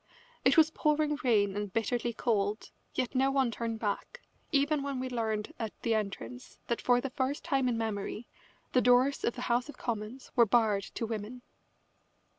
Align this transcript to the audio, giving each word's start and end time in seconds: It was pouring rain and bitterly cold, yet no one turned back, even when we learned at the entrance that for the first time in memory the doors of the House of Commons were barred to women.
It 0.43 0.57
was 0.57 0.71
pouring 0.71 1.19
rain 1.23 1.55
and 1.55 1.71
bitterly 1.71 2.11
cold, 2.11 2.71
yet 2.95 3.13
no 3.13 3.29
one 3.29 3.51
turned 3.51 3.77
back, 3.79 4.19
even 4.51 4.81
when 4.81 4.99
we 4.99 5.09
learned 5.09 5.53
at 5.59 5.79
the 5.83 5.93
entrance 5.93 6.57
that 6.65 6.81
for 6.81 6.99
the 6.99 7.11
first 7.11 7.43
time 7.43 7.69
in 7.69 7.77
memory 7.77 8.25
the 8.73 8.81
doors 8.81 9.23
of 9.23 9.35
the 9.35 9.41
House 9.43 9.69
of 9.69 9.77
Commons 9.77 10.31
were 10.35 10.47
barred 10.47 10.85
to 10.95 11.05
women. 11.05 11.43